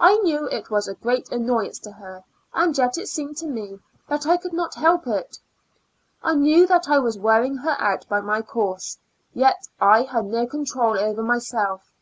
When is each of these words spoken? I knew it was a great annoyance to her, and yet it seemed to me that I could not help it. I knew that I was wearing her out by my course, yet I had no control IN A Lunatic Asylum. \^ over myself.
I 0.00 0.16
knew 0.20 0.48
it 0.48 0.70
was 0.70 0.88
a 0.88 0.94
great 0.94 1.30
annoyance 1.30 1.78
to 1.80 1.90
her, 1.92 2.24
and 2.54 2.78
yet 2.78 2.96
it 2.96 3.06
seemed 3.06 3.36
to 3.36 3.46
me 3.46 3.80
that 4.08 4.26
I 4.26 4.38
could 4.38 4.54
not 4.54 4.76
help 4.76 5.06
it. 5.06 5.38
I 6.22 6.34
knew 6.34 6.66
that 6.66 6.88
I 6.88 6.98
was 6.98 7.18
wearing 7.18 7.58
her 7.58 7.76
out 7.78 8.08
by 8.08 8.22
my 8.22 8.40
course, 8.40 8.96
yet 9.34 9.68
I 9.78 10.04
had 10.04 10.24
no 10.24 10.46
control 10.46 10.94
IN 10.94 11.04
A 11.04 11.12
Lunatic 11.12 11.12
Asylum. 11.12 11.12
\^ 11.12 11.12
over 11.18 11.22
myself. 11.22 11.92